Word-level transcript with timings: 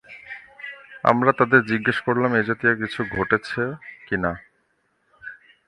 আমরা 1.03 1.31
তাদের 1.31 1.61
জিজ্ঞাসা 1.65 2.01
করলাম 2.05 2.31
এ 2.35 2.41
জাতীয় 2.43 2.73
কিছু 2.75 3.01
ঘটেছে 3.15 3.61
কিনা। 4.07 4.31